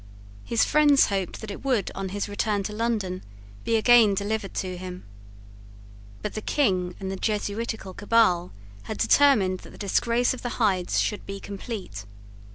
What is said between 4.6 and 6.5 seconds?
him. But the